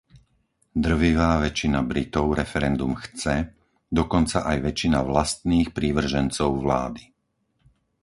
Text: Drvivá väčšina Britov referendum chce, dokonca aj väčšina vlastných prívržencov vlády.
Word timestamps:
Drvivá 0.87 1.29
väčšina 1.45 1.79
Britov 1.89 2.25
referendum 2.41 2.91
chce, 3.03 3.35
dokonca 3.99 4.37
aj 4.51 4.57
väčšina 4.67 4.97
vlastných 5.11 5.67
prívržencov 5.77 6.49
vlády. 6.63 7.03